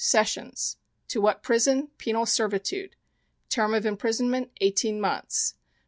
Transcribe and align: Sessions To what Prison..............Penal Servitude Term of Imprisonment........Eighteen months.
Sessions 0.03 0.77
To 1.09 1.21
what 1.21 1.43
Prison..............Penal 1.43 2.25
Servitude 2.25 2.95
Term 3.49 3.75
of 3.75 3.85
Imprisonment........Eighteen 3.85 4.99
months. 4.99 5.53